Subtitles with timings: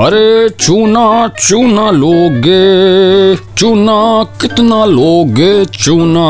[0.00, 6.26] अरे चूना चूना लोगे चूना कितना लोगे चूना।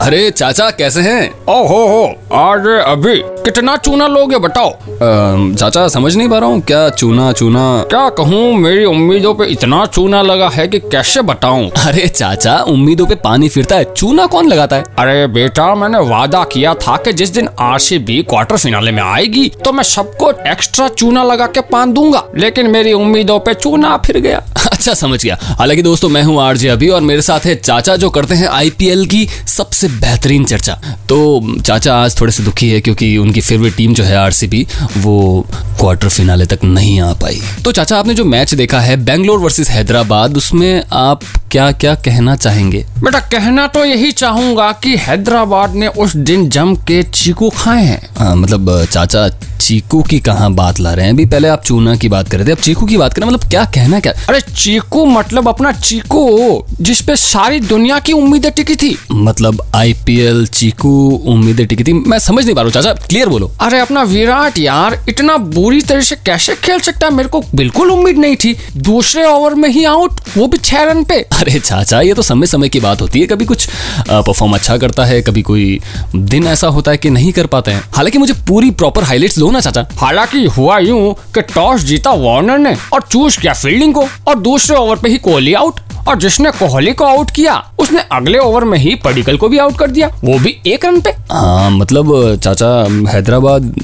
[0.00, 1.30] अरे चाचा कैसे हैं?
[1.48, 2.04] ओहो हो
[2.36, 3.14] आज अभी
[3.44, 7.64] कितना चूना लोगे बताओ। अम, चाचा समझ नहीं पा रहा हूँ क्या चूना चूना?
[7.90, 11.68] क्या कहूँ मेरी उम्मीदों पे इतना चूना लगा है कि कैसे बताऊँ?
[11.86, 14.84] अरे चाचा उम्मीदों पे पानी फिरता है चूना कौन लगाता है?
[14.98, 19.72] अरे बेटा मैंने वादा किया था कि जिस दिन आरसीबी क्वार्टर फिनाले में आएगी तो
[19.72, 24.42] मैं सबको एक्स्ट्रा चूना लगा के पान दूँगा लेकिन मेरी उम्मीदों पे चूना फिर गया।
[24.72, 28.10] अच्छा समझ गया। हालाँकि दोस्तों मैं हूँ आरजे अभी और मेरे साथ है चाचा जो
[28.10, 29.26] करते हैं आईपीएल की
[29.56, 30.74] सबसे बेहतरीन चर्चा।
[31.08, 31.18] तो
[31.60, 34.66] चाचा आज थोड़े से दुखी है क्योंकि उनकी फेवरेट टीम जो है आरसीबी
[34.96, 39.38] वो क्वार्टर फिनाले तक नहीं आ पाई। तो चाचा, आपने जो मैच देखा है बेंगलोर
[39.38, 42.84] वर्सेस हैदराबाद, उसमें आप क्या क्या कहना चाहेंगे?
[42.98, 48.08] बेटा कहना तो यही चाहूँगा कि हैदराबाद ने उस दिन जम के चीकू खाए हैं।
[48.16, 49.28] आ, मतलब चाचा
[49.60, 51.12] चीकू की कहाँ बात ला रहे हैं?
[51.12, 53.48] अभी पहले आप चूना की बात कर रहे थे अब चीकू की बात करें मतलब
[53.50, 54.12] क्या कहना क्या?
[54.28, 60.92] अरे चीकू मतलब अपना चीकू जिसपे सारी दुनिया की उम्मीदें टिकी थी। मतलब आईपीएल चीकू
[61.26, 64.58] उम्मीदें टिकी थी। मैं समझ नहीं पा रहा हूँ चाचा क्लियर बोलो। अरे अपना विराट
[64.58, 67.14] यार इतना बुरी तरह से कैसे खेल सकता है?
[67.14, 71.04] मेरे को बिल्कुल उम्मीद नहीं थी। दूसरे ओवर में ही आउट वो भी छह रन
[71.04, 73.66] पे। अरे चाचा ये तो समय समय की बात होती है। कभी कुछ
[74.00, 75.80] परफॉर्म अच्छा करता है कभी कोई
[76.14, 79.50] दिन ऐसा होता है कि नहीं कर पाते हैं। हालाँकि मुझे पूरी प्रॉपर हाईलाइट्स दो
[79.50, 84.06] ना चाचा। हालाँकि हुआ यूँ कि टॉस जीता वार्नर ने और चूज़ किया फील्डिंग को
[84.28, 88.38] और दूसरे ओवर पे ही कोहली आउट और जिसने कोहली को आउट किया उसने अगले
[88.38, 91.70] ओवर में ही पडिकल को भी आउट कर दिया। वो भी एक रन पे। हाँ
[91.70, 92.68] मतलब चाचा
[93.10, 93.74] हैदराबाद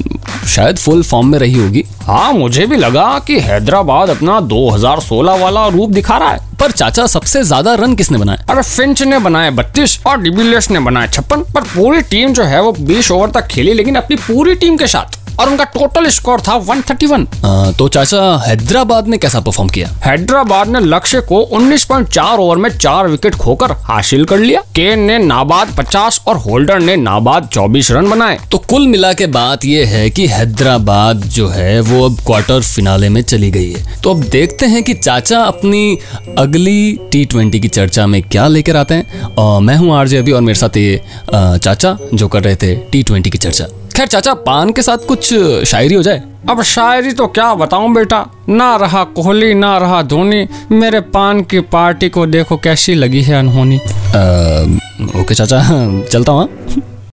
[0.46, 5.66] शायद फुल फॉर्म में रही होगी। हाँ मुझे भी लगा कि हैदराबाद अपना 2016 वाला
[5.68, 9.50] रूप दिखा रहा है। पर चाचा सबसे ज़्यादा रन किसने बनाए अरे फिंच ने बनाए
[9.50, 13.46] बत्तीस और डिबिलियर्स ने बनाए छप्पन पर पूरी टीम जो है वो 20 ओवर तक
[13.46, 17.88] खेली लेकिन अपनी पूरी टीम के साथ। और उनका टोटल स्कोर था 131 आ, तो
[17.88, 19.88] चाचा हैदराबाद ने कैसा परफॉर्म किया?
[20.04, 25.18] हैदराबाद ने लक्ष्य को 19.4 ओवर में चार विकेट खोकर हासिल कर लिया। केन ने
[25.18, 29.88] नाबाद 50 और होल्डर ने नाबाद 24 रन बनाए। तो कुल मिला के बात यह
[29.88, 34.22] है कि हैदराबाद जो है वो अब क्वार्टर फिनाले में चली गई है। तो अब
[34.30, 35.98] देखते हैं कि चाचा अपनी
[36.38, 40.32] अगली टी ट्वेंटी की चर्चा में क्या लेकर आते हैं। और मैं हूँ आरजे अभी
[40.32, 41.00] और मेरे साथ ये
[41.34, 43.66] चाचा जो कर रहे थे टी ट्वेंटी की चर्चा।
[43.96, 45.32] खैर चाचा पान के साथ कुछ
[45.66, 48.24] शायरी हो जाए। अब शायरी तो क्या बताऊँ बेटा?
[48.48, 53.38] ना रहा कोहली ना रहा धोनी। मेरे पान की पार्टी को देखो कैसी लगी है
[53.38, 53.76] अनहोनी।
[55.20, 55.60] ओके चाचा
[56.12, 56.48] चलता हूँ हाँ?